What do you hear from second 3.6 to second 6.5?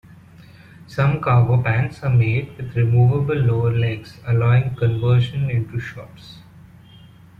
legs allowing conversion into shorts.